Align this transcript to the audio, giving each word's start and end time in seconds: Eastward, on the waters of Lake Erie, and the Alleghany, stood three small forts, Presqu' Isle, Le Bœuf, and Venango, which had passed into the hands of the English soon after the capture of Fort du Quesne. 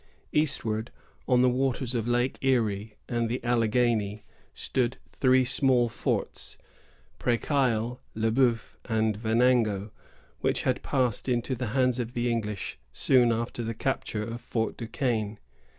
Eastward, 0.31 0.89
on 1.27 1.43
the 1.43 1.47
waters 1.47 1.93
of 1.93 2.07
Lake 2.07 2.39
Erie, 2.43 2.95
and 3.07 3.29
the 3.29 3.39
Alleghany, 3.45 4.23
stood 4.51 4.97
three 5.11 5.45
small 5.45 5.89
forts, 5.89 6.57
Presqu' 7.19 7.51
Isle, 7.51 8.01
Le 8.15 8.31
Bœuf, 8.31 8.77
and 8.85 9.15
Venango, 9.15 9.91
which 10.39 10.63
had 10.63 10.81
passed 10.81 11.29
into 11.29 11.53
the 11.53 11.67
hands 11.77 11.99
of 11.99 12.15
the 12.15 12.31
English 12.31 12.79
soon 12.91 13.31
after 13.31 13.63
the 13.63 13.75
capture 13.75 14.23
of 14.23 14.41
Fort 14.41 14.75
du 14.75 14.87
Quesne. 14.87 15.37